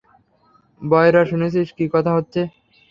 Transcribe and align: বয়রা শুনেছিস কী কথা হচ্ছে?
বয়রা 0.81 1.21
শুনেছিস 1.25 1.67
কী 1.77 1.85
কথা 1.93 2.11
হচ্ছে? 2.17 2.41